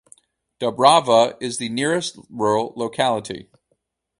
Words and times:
Dubrava 0.59 1.37
is 1.39 1.59
the 1.59 1.69
nearest 1.69 2.17
rural 2.27 2.73
locality. 2.75 3.51